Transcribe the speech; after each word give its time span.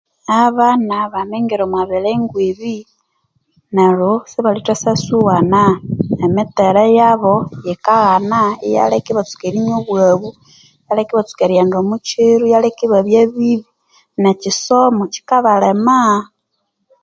Abana 0.43 0.95
bamingira 1.13 1.61
omwa 1.65 1.83
birengo 1.89 2.37
ebi 2.49 2.75
neryo 3.75 4.11
sibalithasasyuwana 4.31 5.61
emittere 6.25 6.83
yabo 6.99 7.33
yikaghanaa 7.65 8.51
iyaleka 8.67 9.07
ibatsuka 9.11 9.43
erinywa 9.49 9.75
obwabu 9.81 10.29
iyaleka 10.83 11.11
ibatsuka 11.13 11.41
erighenda 11.43 11.75
omukiro 11.83 12.43
iyaleka 12.47 12.81
ibabya 12.87 13.21
bibi 13.33 13.53
nekisomo 14.23 15.01
kyikaghanaa 15.13 16.17